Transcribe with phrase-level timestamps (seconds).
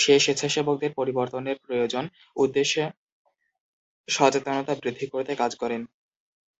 [0.00, 2.04] সে স্বেচ্ছাসেবকদের পরিবর্তনের প্রয়োজন
[2.36, 2.82] উদ্দেশ্যে
[4.08, 5.80] সচেতনতা বৃদ্ধি করতে কাজ করেন।